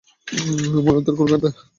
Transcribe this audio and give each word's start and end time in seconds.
মনের 0.77 1.03
দ্বার 1.05 1.15
খুলে 1.17 1.29
দেব, 1.33 1.43
হাহ? 1.47 1.65